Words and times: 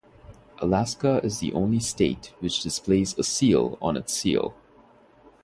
Alaska 0.57 1.21
is 1.23 1.37
the 1.41 1.53
only 1.53 1.79
state 1.79 2.33
which 2.39 2.63
displays 2.63 3.15
a 3.19 3.23
seal 3.23 3.77
on 3.83 3.95
its 3.95 4.11
seal. 4.11 4.55